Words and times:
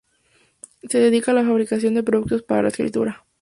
Se 0.89 0.97
dedica 0.99 1.29
a 1.31 1.35
la 1.35 1.43
fabricación 1.45 1.93
de 1.93 2.01
productos 2.01 2.41
para 2.41 2.63
la 2.63 2.69
escritura. 2.69 3.23